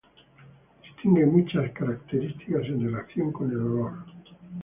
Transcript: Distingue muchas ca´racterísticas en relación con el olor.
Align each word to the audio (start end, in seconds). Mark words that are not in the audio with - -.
Distingue 0.81 1.27
muchas 1.27 1.69
ca´racterísticas 1.75 2.65
en 2.65 2.85
relación 2.85 3.31
con 3.31 3.51
el 3.51 3.57
olor. 3.61 4.03